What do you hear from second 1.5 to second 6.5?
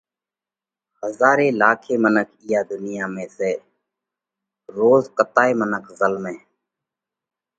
لاکي منک اِيئا ڌُنيا ۾ سئہ، روز ڪتائي منک زلمئھ